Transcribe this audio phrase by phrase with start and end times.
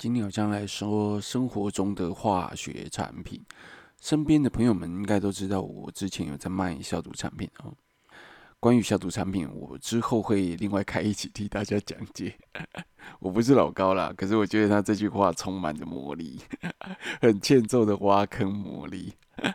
[0.00, 3.38] 今天好像来说生活中的化学产品，
[4.00, 7.70] 身边的朋友们应该都知道，我之前有在卖消毒产品哦。
[8.58, 12.34] 关于消毒产品，我之后会另外开一期替大家讲解。
[13.20, 16.40] 我不是老高啦，可是我觉得他这句话充满着魔力，
[17.20, 19.12] 很欠揍的挖坑魔力。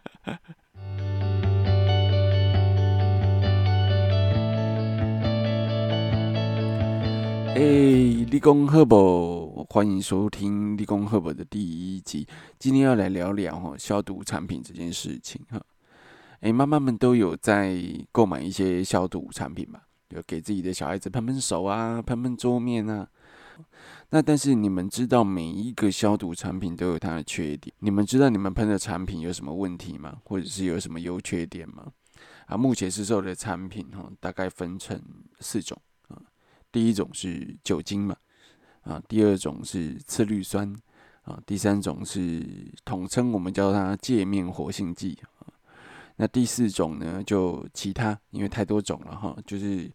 [7.56, 7.62] 哎，
[8.30, 9.45] 立功赫宝，
[9.76, 12.26] 欢迎收听立功赫宝的第一集。
[12.58, 15.62] 今天要来聊聊哈消毒产品这件事情哈。
[16.40, 17.78] 哎，妈妈们都有在
[18.10, 19.82] 购买一些消毒产品嘛，
[20.12, 23.06] 有给自己的小孩子喷喷手啊，喷喷桌面啊。
[24.12, 27.76] 那但是你们知道每一个消毒产品都有它的缺点？
[27.80, 30.20] 你们知道你们喷的产品有什么问题吗？
[30.24, 31.92] 或者是有什么优缺点吗？
[32.46, 34.98] 啊，目前市售的产品哈，大概分成
[35.42, 36.16] 四种啊。
[36.72, 38.16] 第一种是酒精嘛，
[38.86, 40.74] 啊，第二种是次氯酸，
[41.24, 42.42] 啊，第三种是
[42.86, 45.52] 统称我们叫它界面活性剂啊，
[46.16, 49.92] 那第四种呢就其他，因为太多种了哈，就是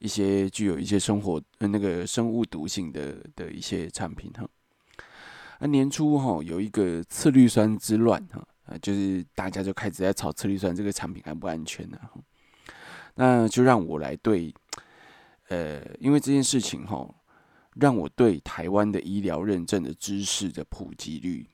[0.00, 4.44] 一些具有一些生活呃那个生物毒性的的一些产品哈。
[5.60, 11.98] 那年初哈有一个次氯酸之乱哈，啊，就是大家就开始在炒次氯酸这个产品安不安全呢？
[13.14, 14.52] 那就让我来对。
[15.48, 17.06] 呃，因为这件事情哈，
[17.74, 21.46] 让我对台湾的医疗认证的知识的普及率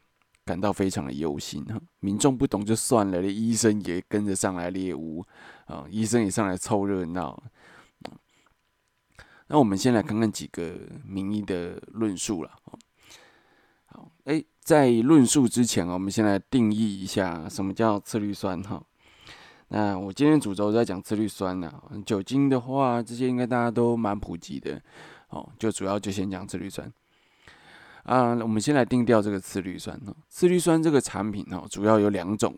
[0.44, 1.80] 感到非常的忧心哈。
[2.00, 5.24] 民众不懂就算了，连医生也跟着上来猎巫
[5.66, 7.42] 啊，医生也上来凑热闹。
[9.48, 12.50] 那我们先来看看几个名医的论述了。
[13.86, 18.80] 好，哎，在论述之前我们先来定义一下什么叫次氯酸哈。
[19.72, 21.72] 那我今天主轴在讲次氯酸呢，
[22.06, 24.80] 酒精的话，这些应该大家都蛮普及的，
[25.30, 26.92] 哦，就主要就先讲次氯酸。
[28.04, 32.56] 啊，我们先来定调这个次氯酸哦，次氯酸这个产品哦，主要有两种，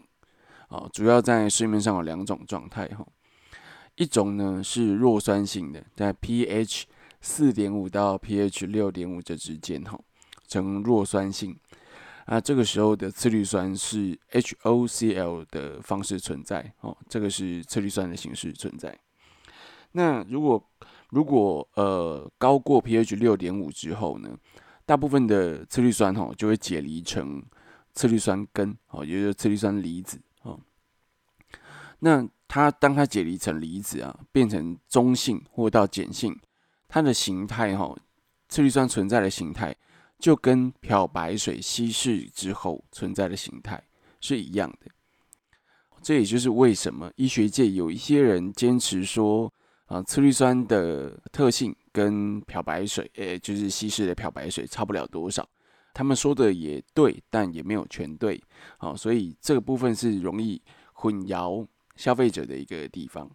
[0.68, 3.04] 哦，主要在市面上有两种状态哈，
[3.96, 6.84] 一种呢是弱酸性的，在 pH
[7.20, 9.98] 四点五到 pH 六点五这之间哈，
[10.46, 11.56] 呈弱酸性。
[12.28, 18.96] 那这个时候的次氯酸是 HOCl 的方式存在哦，这个是次氯酸的形式存在。
[19.90, 20.64] 那如果
[21.12, 24.36] 如果呃高过 pH 六点五之后呢，
[24.84, 27.40] 大部分的次氯酸哈就会解离成
[27.94, 30.58] 次氯酸根哦，也就是次氯酸离子哦。
[31.98, 36.36] 那它当它解离成离子啊，变成中性或到碱性，
[36.88, 37.94] 它的形态哈，
[38.48, 39.76] 次氯酸存在的形态。
[40.18, 43.82] 就跟漂白水稀释之后存在的形态
[44.20, 44.86] 是一样的，
[46.00, 49.52] 这也就是为什么医学界有一些人坚持说，
[49.92, 55.46] 啊，次氯酸的特性跟漂白水，诶，就是稀释的漂白水差不了多少。
[55.92, 58.42] 他们说的也对，但也没有全对，
[58.78, 60.62] 好，所以这个部分是容易
[60.94, 63.30] 混淆消费者的一个地方。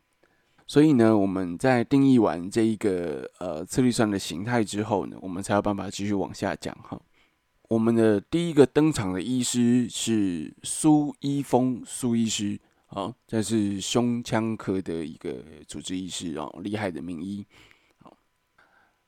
[0.66, 7.00] 所以呢，我们在定义完这一个呃次氯酸的形态之后呢，我们才有办法继续往下讲哈。
[7.70, 17.46] 我们的第一个登场的医师是苏一峰苏医师，好，这是胸腔科的一个主治医师哦，厉害的名医。
[18.00, 18.18] 好，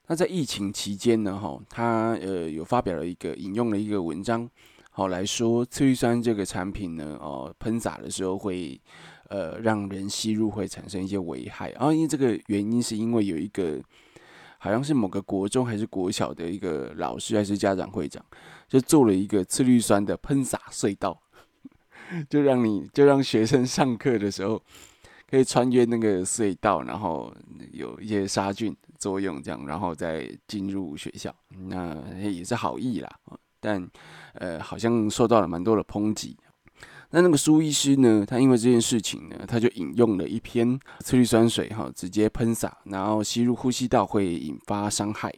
[0.08, 4.50] 那在疫情期间呢，哈，他呃有发表了一个引用了一个文章，
[4.92, 8.80] 好来说次氯酸这个产品呢，哦喷洒的时候会。
[9.30, 13.80] 呃，让人吸入会产生一些危害，然后因为这个原因，是因为有一个
[14.58, 18.26] 好像是某个国中还是国小的一个老师还是家长会长，
[18.68, 21.22] 就做了一个次氯酸的喷洒隧道，
[22.30, 24.62] 就让你就让学生上课的时候
[25.30, 27.34] 可以穿越那个隧道，然后
[27.72, 31.34] 有一些杀菌作用，这样然后再进入学校，
[31.68, 33.10] 那也是好意啦，
[33.60, 33.90] 但
[34.34, 36.36] 呃，好像受到了蛮多的抨击。
[37.12, 38.24] 那那个苏医师呢？
[38.24, 45.34] 他因为这件事情呢，他就引用了一篇次氯酸水哈，直接喷洒，然后吸入呼吸道会引发伤害。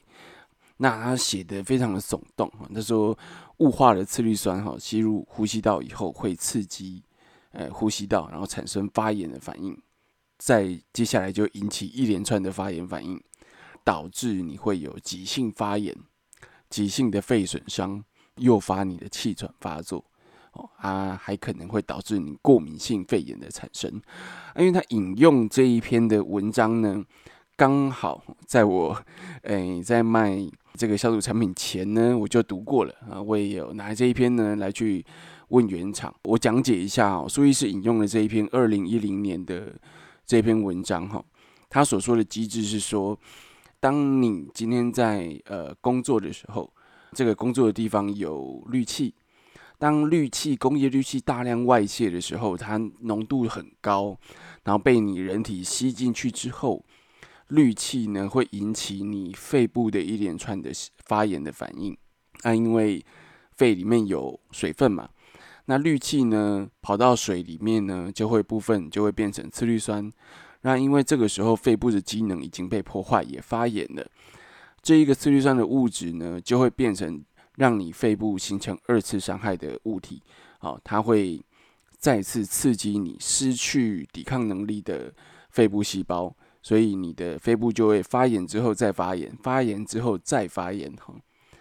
[0.77, 3.17] 那他写的非常的耸动哈，他说
[3.61, 7.03] 雾化的次氯酸哈吸入呼吸道以后会刺激
[7.51, 9.79] 呃呼吸道，然后产生发炎的反应，
[10.39, 13.21] 在接下来就引起一连串的发炎反应，
[13.83, 15.95] 导致你会有急性发炎、
[16.71, 18.03] 急性的肺损伤，
[18.37, 20.03] 诱发你的气喘发作。
[20.53, 23.89] 哦，啊，还可能会导致你过敏性肺炎的产生，
[24.57, 27.05] 因为他引用这一篇的文章呢，
[27.55, 29.01] 刚好在我
[29.43, 35.05] 诶在卖这个消毒产品前呢，我就读过了啊，我也有拿这一篇呢来去
[35.49, 39.73] 问原厂，我讲解一下哦，苏医师引用了这一篇二零一零年的
[40.25, 41.23] 这篇文章哈，
[41.69, 43.17] 他所说的机制是说，
[43.79, 46.71] 当你今天在呃工作的时候。
[47.13, 49.13] 这个工作的地方有氯气。
[49.77, 54.17] 当氯气、工业氯气大量外泄的时候，它浓度很高，
[54.63, 56.81] 然后被你人体吸进去之后，
[57.51, 60.71] 氯气呢会引起你肺部的一连串的
[61.05, 61.95] 发炎的反应。
[62.43, 63.05] 那因为
[63.51, 65.09] 肺里面有水分嘛，
[65.65, 70.11] 那氯气呢跑到水里面呢，就会部分就会变成次氯酸。
[70.61, 74.05] 那因为这个时候肺部的机能已经被破坏，也发炎了，
[74.81, 77.23] 这一个次氯酸的物质呢，就会变成。
[77.57, 80.23] 让你肺部形成二次伤害的物体，
[80.57, 81.39] 好，它会
[81.99, 85.13] 再次刺激你失去抵抗能力的
[85.49, 90.91] 肺部细胞，所以你的肺部就会发炎之后再发炎，发炎之后再发炎。
[90.97, 91.13] 哈，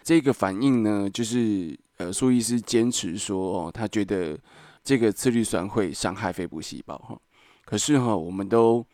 [0.03, 4.39] 这个反应呢，就是呃，苏医师坚持说，哦，他觉得
[4.83, 6.97] 这个次氯酸会伤害肺部细胞。
[6.97, 7.19] 哈，
[7.65, 8.85] 可是哈，我们都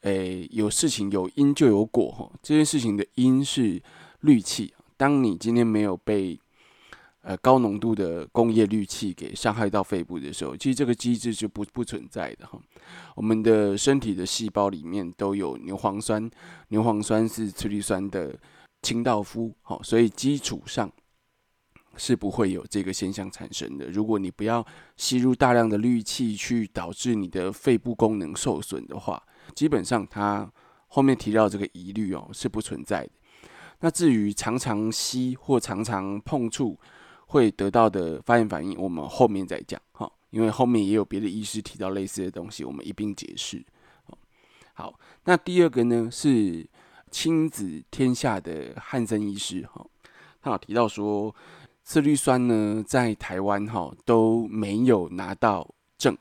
[0.00, 2.10] 诶有事情有因就有果。
[2.10, 3.82] 哈，这件事情的因是
[4.20, 4.72] 氯气。
[4.96, 6.38] 当你今天没有被
[7.22, 12.60] 呃高浓度的工业氯气给伤害到肺部的时候，其实这个机制就不不存在的哈。
[13.16, 16.30] 我们的身体的细胞里面都有牛磺酸，
[16.68, 18.38] 牛磺酸是次氯酸的
[18.82, 20.90] 清道夫，好，所以基础上
[21.96, 23.86] 是不会有这个现象产生的。
[23.90, 24.66] 如果你不要
[24.96, 29.22] 吸入大量的氯气去导致你的肺部功能受损的话，
[29.54, 30.50] 基本上它
[30.88, 33.10] 后面提到这个疑虑哦是不存在的。
[33.80, 36.78] 那至于常常吸或常常碰触
[37.32, 43.64] 会得到的发炎反应，我们后面再讲哈，因为后面也有别的医师提到类似的东西，我们一并解释。
[44.74, 46.68] 好，那第二个呢是
[47.10, 49.82] 亲子天下的汉森医师哈，
[50.42, 51.34] 他有提到说
[51.82, 56.14] 次氯酸呢在台湾哈都没有拿到证，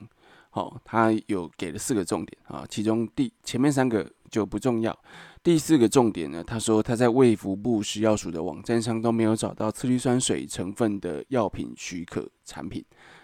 [0.49, 4.97] 好，他有给了四个重点啊，其中第前面三个就不重要。
[5.43, 12.83] 第四个重点呢，他说他在卫福部食药署的网站上都没有找到次氯酸水成分的药品许可产品，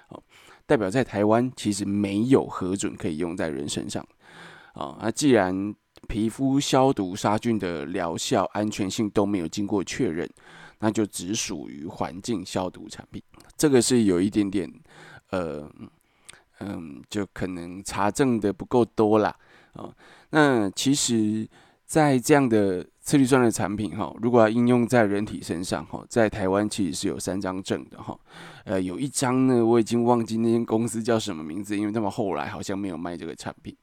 [0.09, 0.21] 哦，
[0.65, 4.05] 代表在台湾其实没有核准可以用在人身上，
[4.73, 5.73] 啊，那既然
[6.07, 10.29] 皮肤消毒杀菌的疗效安全性都没有经过确认，
[10.79, 13.21] 那就只属于环境消毒产品，
[13.55, 14.71] 这个是有一点点，
[15.29, 15.69] 呃，
[16.59, 19.35] 嗯，就可能查证的不够多啦，
[19.73, 19.93] 啊，
[20.31, 21.47] 那其实。
[21.87, 28.19] 在这样的次氯酸的产品哈，如果要应用在人体身上哈，在台湾其实是有三张证的哈，
[28.65, 33.73] 呃，有一张呢，我已经忘记那间公司叫什么名字，因为他们后来好像没有卖这个产品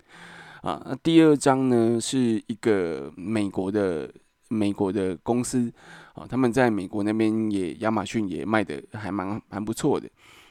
[0.60, 0.82] 啊。
[0.84, 4.12] 那第二张呢，是一个美国的
[4.48, 5.72] 美国的公司
[6.12, 10.06] 啊，他们在美国那边也亚马逊也卖的还蛮蛮不错的。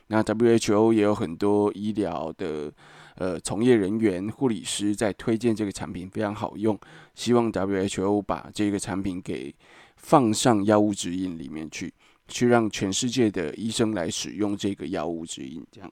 [0.08, 2.74] 那 WHO 也有很多医疗的。
[3.16, 6.78] 呃，从业人员、护理师在推荐这个产品非常好用，
[7.14, 9.54] 希望 WHO 把这个产品给
[9.98, 11.94] 放上药物指引里面去，
[12.28, 15.64] 去让全世界的医生来使用这个药物指引。
[15.72, 15.92] 这样，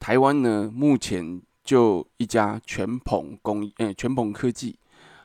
[0.00, 4.78] 台湾呢，目前就一家全鹏工，呃，全鹏科技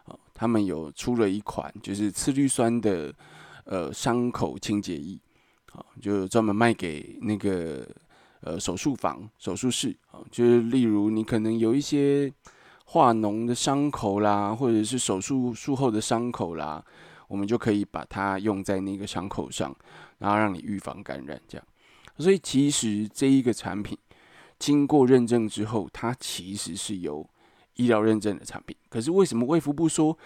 [0.04, 3.16] 啊，他们有出了一款就是次氯酸的
[3.64, 5.18] 呃伤口清洁液，
[5.72, 7.88] 啊，就专门卖给那个。
[8.42, 12.32] 呃，手术房、手术室啊，就是例如你可能有一些
[12.86, 16.84] 化脓的伤口啦，或者是手术术后的伤口啦，
[17.28, 19.76] 我们就可以把它用在那个伤口上，
[20.20, 21.42] 然后让你预防感染。
[21.48, 21.68] 这样，
[22.18, 23.98] 所以其实这一个产品
[24.60, 27.28] 经过认证之后，它其实是有
[27.74, 28.78] 医疗认证的产品。
[28.88, 30.18] 可是为什么卫福部说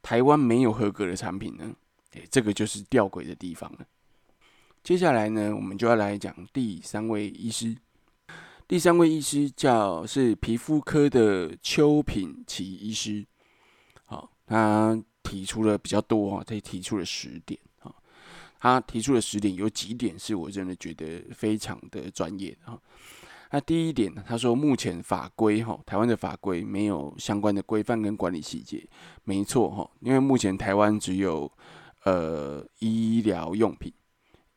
[0.00, 1.74] 台湾没有合格的产品呢？
[2.12, 3.78] 诶，这个就是吊诡的地方了。
[4.82, 7.76] 接下来呢，我们就要来讲第三位医师。
[8.66, 13.26] 第三位医师叫是皮肤科的邱品奇医师。
[14.06, 17.92] 好，他提出了比较多啊，他提出了十点啊。
[18.58, 22.78] 他提出了十点，有几点是我真的觉得非常的专业啊。
[23.50, 28.82] 那第一点呢，他说目前法规哈，台湾的法规没有相关的规范跟管理细节。
[29.24, 31.50] 没错哈，因为目前台湾只有
[32.04, 33.92] 呃医疗用品。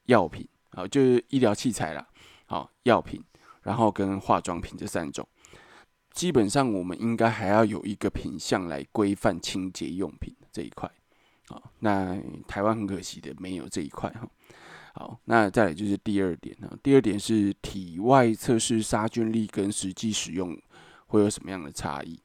[0.05, 2.07] 药品啊，就是医疗器材啦，
[2.45, 3.23] 好，药品，
[3.61, 5.27] 然后跟化妆品这三种，
[6.11, 10.89] 基本上我们应该还要有一个品项来规范清洁用品这一块，
[11.47, 14.27] 好，那台湾很可惜的没有这一块哈，
[14.93, 20.57] 好，那再来就是第二点啊，第二点是体外测试杀菌力跟实际使用
[21.07, 22.19] 会有什么样的差异？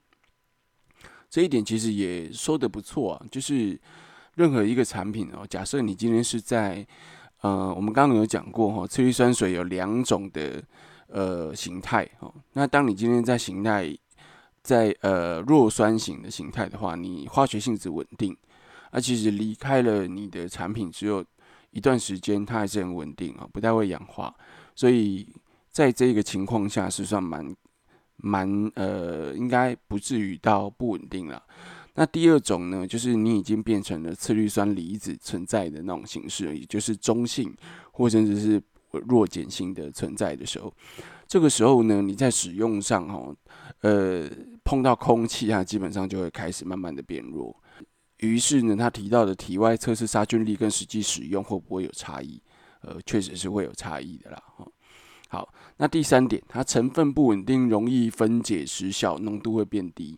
[1.30, 3.78] 这一点其实也说的不错啊，就是
[4.34, 6.86] 任何一个产品哦，假设你今天是在
[7.40, 10.62] 呃，我们刚刚有讲过哈，次氯酸水有两种的
[11.06, 12.32] 呃形态哈。
[12.52, 13.96] 那当你今天在形态
[14.62, 18.36] 在呃弱酸型的形态的话，你化学性质稳定，
[18.92, 21.24] 那其实离开了你的产品只有
[21.70, 24.34] 一段时间它还是很稳定啊，不太会氧化，
[24.74, 25.28] 所以
[25.70, 27.54] 在这个情况下是算蛮
[28.16, 31.40] 蛮呃，应该不至于到不稳定了。
[31.98, 37.52] 那第二种呢，就是你已经变成了次氯酸离子存在的那种形式，也就是中性
[37.90, 38.62] 或甚至是
[38.92, 40.72] 弱碱性的存在的时候，
[41.26, 43.34] 这个时候呢，你在使用上哈，
[43.80, 44.30] 呃，
[44.62, 47.52] 碰到空气啊，基本上就会开始慢慢的变弱。
[48.18, 52.40] 于是呢，他提到的体外测试杀菌力跟实际使用会不会有差异？
[52.82, 54.40] 呃，确实是会有差异的啦。
[54.56, 54.64] 哈，
[55.28, 60.16] 好，那第三点，它成分不稳定，容易分解失效，浓度会变低。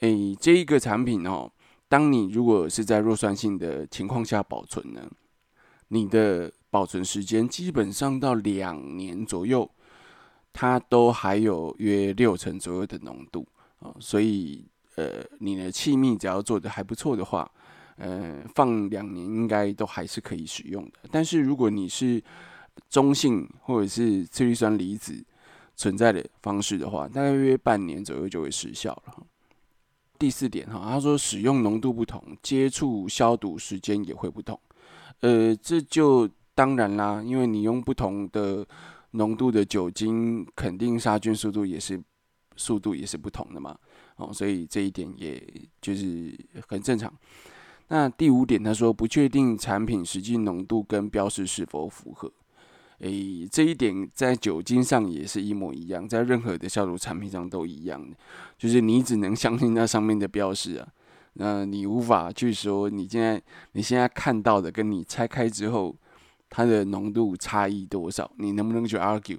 [0.00, 1.50] 诶，这一个产品哦，
[1.88, 5.08] 当你如果是在弱酸性的情况下保存呢，
[5.88, 9.70] 你的保存时间基本上到两年左右，
[10.52, 13.46] 它都还有约六成左右的浓度
[13.78, 17.50] 啊，所以呃，你的气密只要做的还不错的话，
[17.96, 21.08] 呃，放两年应该都还是可以使用的。
[21.10, 22.22] 但是如果你是
[22.90, 25.24] 中性或者是次氯酸离子
[25.74, 29.26] 存在的方式的话，大概约半年左右就会失效了。
[30.18, 34.58] 第四点哈，他说使用浓度不同，接触消毒时间也会不同。
[35.20, 38.66] 呃，这就当然啦，因为你用不同的
[39.12, 42.02] 浓度的酒精，肯定杀菌速度也是
[42.56, 43.76] 速度也是不同的嘛。
[44.16, 45.42] 哦，所以这一点也
[45.80, 46.34] 就是
[46.68, 47.12] 很正常。
[47.88, 52.32] 那第五点，他说不确定产品实际浓度跟标示是否符合。
[53.00, 58.16] 诶，这一点在酒精上也是一模一样，在任何的消毒产品上都一样的，
[58.56, 60.88] 就是你只能相信那上面的标识啊，
[61.34, 65.94] 那你无法去说你现在你现在看到的跟你拆开之后
[66.48, 69.38] 它的浓度差异多少，你能不能去 argue？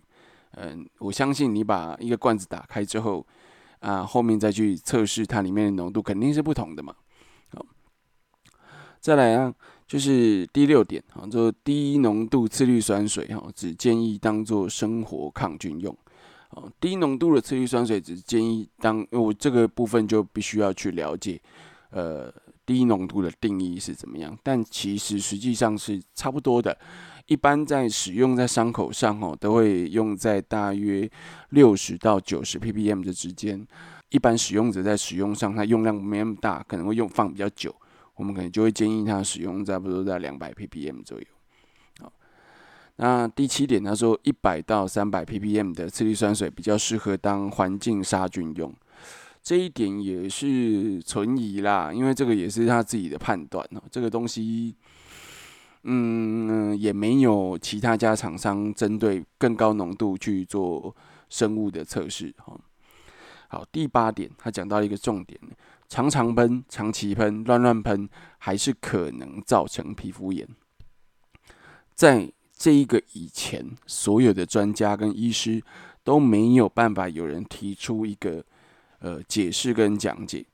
[0.52, 3.26] 嗯，我相信你把一个罐子打开之后
[3.80, 6.94] 啊，后面再去测试它里面的浓度肯定是不同的嘛。
[7.50, 7.66] 好，
[9.00, 9.54] 再来啊。
[9.88, 15.96] 就是第六点啊，就低浓度次氯酸水哈，只建议当做生活抗菌用。
[16.50, 21.42] 哦，低浓度的次氯酸水只建议当，我这个部分就必须要去了解，
[21.92, 22.34] 呃，
[22.66, 24.38] 低浓度的定义是怎么样。
[24.44, 26.78] 但其实实际上是差不多的，
[27.28, 31.10] 一般在使用在伤口上哦，都会用在大约
[31.50, 33.66] 六十到九十 ppm 的之间。
[34.10, 37.74] 一般使用者在使用上，它用量没那么大，可能会用放比较久。
[38.18, 41.26] 我们可能就会建议他使用差不多在两百 ppm 左右。
[42.00, 42.12] 好，
[42.98, 48.74] 那第七点，他说一百到三百 ppm 的次氯酸水比较适合当环境杀菌用。
[49.42, 53.82] 这一点也是存疑啦，因为这个也是他自己的判断哦。
[53.90, 54.76] 这个东西，
[55.84, 60.94] 嗯，也没有其他家厂商针对更高浓度去做
[61.30, 62.60] 生物的测试哈。
[63.48, 65.40] 好，第八点，他讲到一个重点。
[65.90, 70.48] 常常喷、长期喷、乱乱喷，还是可能造成皮肤炎。
[71.96, 75.62] 在这一个以前，所有的专家跟医师
[76.04, 78.44] 都没有办法有人提出一个
[79.00, 80.46] 呃解释跟讲解。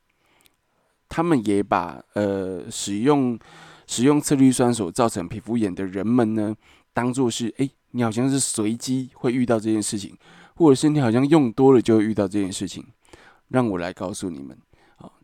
[1.09, 3.37] 他们也把呃使用
[3.85, 6.55] 使用次氯酸所造成皮肤炎的人们呢，
[6.93, 10.17] 当做是哎，你好像是随机会遇到这件事情，
[10.55, 12.85] 或者是你好像用多了就会遇到这件事情。
[13.49, 14.57] 让我来告诉你们。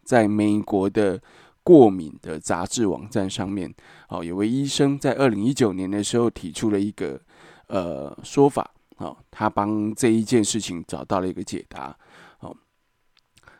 [0.10, 1.22] 在美国的
[1.62, 3.72] 过敏的杂志网站上面，
[4.08, 7.22] 哦，有位医生在二零一九年的时候提出了一个
[7.68, 11.96] 呃说法，哦，他帮这一件事情找到了一个解答，
[12.40, 12.58] 哦，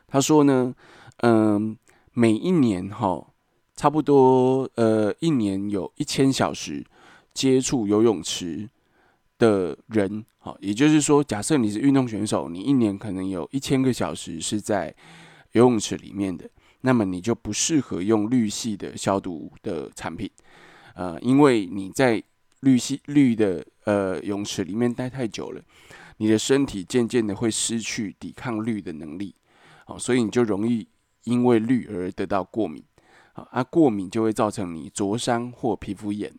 [0.08, 0.74] 他说呢，
[1.18, 1.76] 嗯，
[2.14, 3.24] 每一年哈，
[3.76, 6.84] 差不多呃一年有一千小时
[7.32, 8.68] 接触游泳池
[9.38, 14.92] 的人，好，也就是说，假设你是运动选手，你一年可能有一千个小时是在
[15.52, 16.48] 游泳池里面的，
[16.82, 20.30] 那么你就不适合用氯系的消毒的产品，
[20.94, 22.22] 呃，因为你在
[22.60, 25.62] 氯系氯的呃泳池里面待太久了，
[26.18, 29.34] 你的身体渐渐的会失去抵抗氯的能力，
[29.86, 30.86] 好，所以你就容易
[31.24, 32.82] 因为氯而得到过敏，
[33.32, 36.32] 好，啊，过敏就会造成你灼伤或皮肤炎，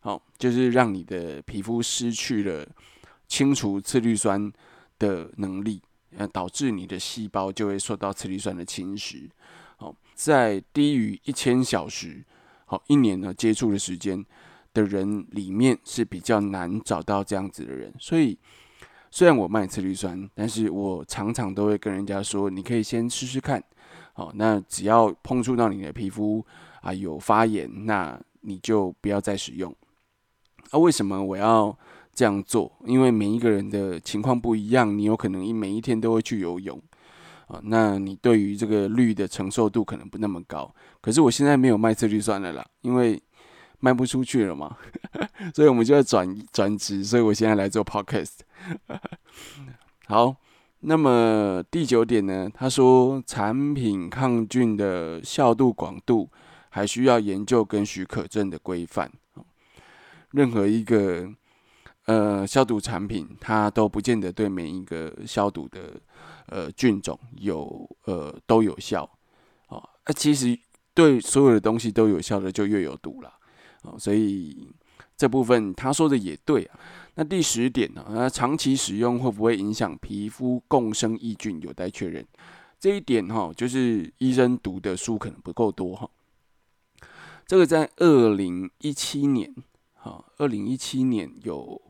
[0.00, 2.66] 好，就是让你的皮肤失去了
[3.26, 4.52] 清除次氯酸
[4.98, 5.82] 的能力。
[6.16, 9.28] 呃，导致你的细胞就会受到次氯酸的侵蚀。
[9.76, 12.24] 好，在低于一千小时，
[12.66, 14.24] 好一年呢接触的时间
[14.74, 17.92] 的人里面是比较难找到这样子的人。
[17.98, 18.38] 所以，
[19.10, 23.62] 虽然我卖次氯酸，但是我常常都会跟人家说，你可以先试试看。
[24.12, 26.44] 好，那只要碰触到你的皮肤
[26.82, 29.74] 啊有发炎，那你就不要再使用。
[30.70, 31.76] 那为什么我要？
[32.14, 36.80] 这样做，因为每一个人的情况不一样，你有可能一每一天都会去游泳，
[37.46, 40.72] 啊，那你对于这个氯的承受度可能不那么高。
[41.00, 43.20] 可是我现在没有卖次氯酸的啦，因为
[43.80, 44.76] 卖不出去了嘛，
[45.54, 48.40] 所以我们就要转转职，所以我现在来做 podcast。
[50.06, 50.36] 好，
[50.80, 52.48] 那么第九点呢？
[52.52, 56.28] 他说产品抗菌的效度广度
[56.68, 59.10] 还需要研究跟许可证的规范。
[60.30, 61.28] 任何一个
[62.06, 66.00] 呃消毒产品，它都不见得对每一个消毒的
[66.46, 69.08] 呃菌种有呃都有效。
[69.68, 70.58] 哦，那其实
[70.94, 73.32] 对所有的东西都有效的，就越有毒了。
[73.82, 74.68] 哦，所以
[75.16, 76.78] 这部分他说的也对啊。
[77.14, 78.04] 那第十点呢？
[78.10, 81.60] 那长期使用会不会影响皮肤共生抑菌？
[81.60, 82.26] 有待确认。
[82.80, 86.08] 这一点哈，就是医生读的书可能不够多哈。
[87.46, 89.54] 这个在二零一七年，
[89.94, 91.80] 哈，二零一七年有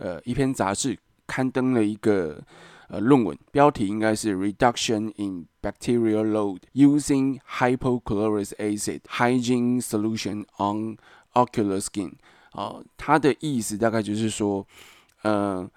[0.00, 2.42] 呃一篇杂志刊登了一个
[2.88, 10.96] 呃论文，标题应该是 “Reduction in Bacterial Load Using Hypochlorous Acid Hygiene Solution on
[11.34, 12.14] Ocular Skin”。
[12.52, 14.66] 哦，它的意思大概就是说，
[15.22, 15.70] 呃，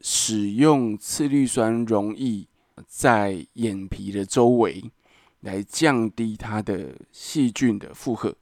[0.00, 2.46] 使用次氯酸溶液
[2.86, 4.90] 在眼皮的周围，
[5.40, 8.34] 来降低它的细菌的负荷，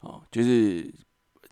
[0.00, 0.92] 哦，就是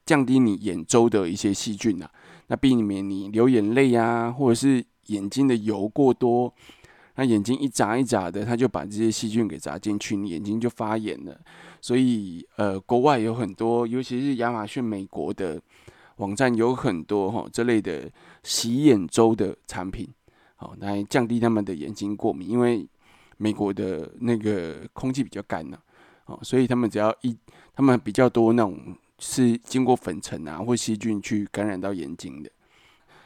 [0.04, 2.10] 降低你眼周的一些细菌呐，
[2.48, 6.52] 那避免你流眼泪呀，或者是眼睛的油过多，
[7.16, 11.40] 那眼睛一眨一眨的，它就把这些细菌给砸进去，你眼睛就发炎了。
[11.80, 15.60] 所以，呃，国外有很多，尤其是亚马逊美国的
[16.16, 18.10] 网站有很多哈这类的
[18.42, 20.08] 洗眼周的产品，
[20.56, 22.86] 好来降低他们的眼睛过敏，因为
[23.36, 25.78] 美国的那个空气比较干呐，
[26.26, 27.36] 哦，所以他们只要一，
[27.74, 32.50] 他们比较多那种是经过粉尘啊或细菌去感染到眼睛的。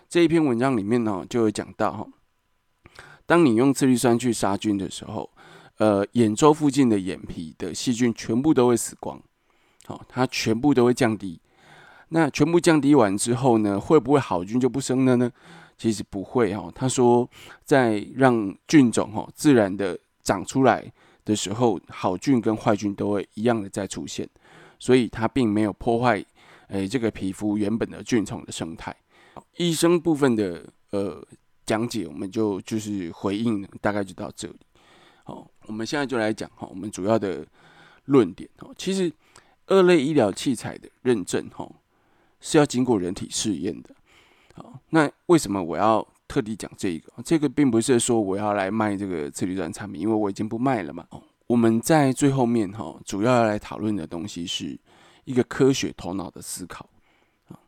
[0.08, 2.06] 这一篇文章里面呢，就有讲到哈，
[3.26, 5.30] 当你用次氯酸去杀菌的时候。
[5.78, 9.18] 呃，眼周附近的眼皮的细菌全部都会死光，
[9.86, 11.40] 好，它全部都会降低。
[12.10, 15.32] 那全部降低完之后呢，会不会好菌就不生了呢？
[15.78, 16.70] 其实不会哈。
[16.74, 17.26] 他说，
[17.64, 20.92] 在让菌种哈自然的长出来
[21.24, 24.28] 的时候，好菌跟坏菌都会一样的再出现，
[24.80, 26.24] 所以它并没有破坏
[26.66, 28.94] 诶这个皮肤原本的菌虫的生态。
[29.58, 31.24] 医生部分的呃
[31.64, 34.58] 讲解，我们就就是回应，大概就到这里。
[35.22, 37.46] 好，我们现在就来讲哈，我们主要的
[38.06, 38.68] 论点哈。
[38.76, 39.12] 其实
[39.66, 41.70] 二类医疗器材的认证哈
[42.40, 43.90] 是要经过人体试验的。
[44.54, 47.12] 好，那为什么我要特地讲这个？
[47.24, 51.06] 这个并不是说我要来卖这个次氯酸产品，因为我已经不卖了嘛。
[51.50, 54.78] 我们在最后面哈，主要要来讨论的东西是
[55.24, 56.88] 一个科学头脑的思考
[57.48, 57.58] 啊。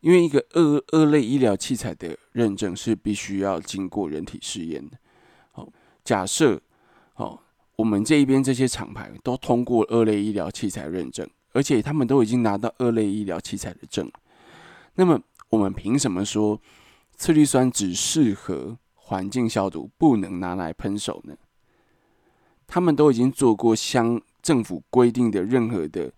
[0.00, 4.96] 因为一个二二类医疗器材的认证是必须要经过人体试验的。
[5.52, 5.68] 好，
[6.02, 6.58] 假设。
[7.16, 7.38] 哦，
[7.76, 14.10] 我们这一边这些厂牌都通过二类医疗器材认证，而且他们都已经拿到二类医疗器材的证。
[14.94, 15.20] 那么，
[15.50, 16.58] 我们凭什么说
[17.14, 21.36] 次氯酸只适合环境消毒，不能拿来喷手呢？
[22.72, 26.10] 他们都已经做过相政府规定的任何的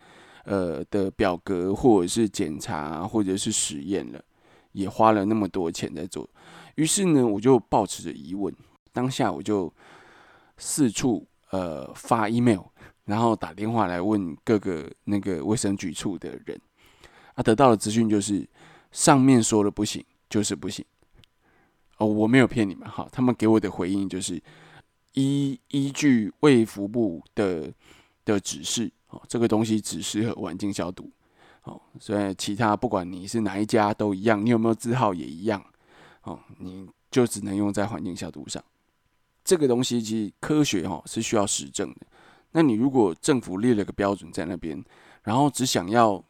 [0.44, 4.24] 呃的表格，或者是检查，或者是实验了，
[4.70, 6.30] 也花了那么多钱在做。
[6.76, 8.54] 于是呢，我就抱持着疑问，
[8.92, 9.72] 当下我就。
[10.56, 12.60] 四处呃发 email，
[13.06, 16.56] 然后打电话来问各个那个卫生局处的人，
[17.34, 18.48] 啊，得到的资讯就是
[18.92, 20.84] 上面说了不行，就是不行。
[21.98, 24.40] 哦，我没有骗你们哈，他们给我的回应就是
[25.14, 27.72] 依依据卫福部的
[28.24, 31.10] 的指示，哦，这个东西只适合环境消毒，
[31.62, 35.64] 哦，所以其他不管你是哪一家都一样，你有没有字号也一样，
[36.22, 38.62] 哦，你就只能用在环境消毒上。
[39.44, 42.06] 这个东西其实科学哈是需要实证的。
[42.52, 44.82] 那你如果政府列了个标准在那边，
[45.22, 46.24] 然后只想要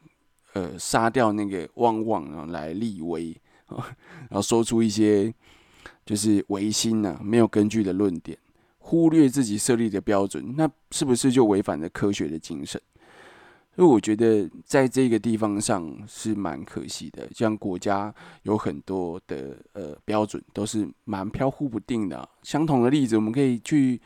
[0.53, 3.35] 呃杀掉那个旺旺啊来立威
[3.67, 3.87] 啊，
[4.29, 5.33] 然后说出一些
[6.05, 8.37] 就是违心呐、没有根据的论点，
[8.87, 12.79] 忽略自己设立的标准，那是不是就违反了科学的精神？
[13.75, 22.29] 所以我觉得在这个地方上是蛮可惜的，像国家有很多的呃标准都是蛮飘忽不定的。
[22.43, 23.99] 相同的例子，我们可以去，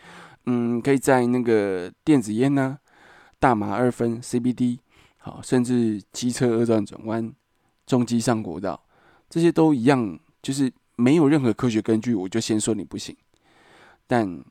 [0.46, 2.78] 嗯，可以在那个电子烟呢、
[3.38, 4.80] 大麻二分 CBD，
[5.18, 7.32] 好，甚至机车二段转弯、
[7.86, 8.82] 重机上国道，
[9.30, 13.14] 这些都一样，就是没有任何科学根据，我就先说你不行。
[14.08, 14.44] 但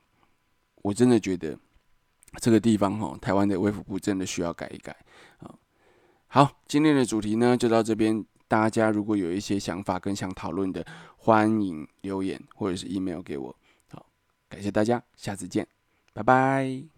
[0.82, 1.58] 我真的觉得。
[2.42, 4.94] 这个地方哈，台湾的卫福部真的需要改一改
[5.38, 5.52] 啊。
[6.26, 8.22] 好，今天的主题呢就到这边。
[8.46, 10.86] 大家如果有一些想法跟想讨论的，
[11.16, 13.56] 欢迎留言或者是 email 给我。
[13.90, 14.06] 好，
[14.48, 15.66] 感谢大家，下次见，
[16.12, 16.97] 拜拜。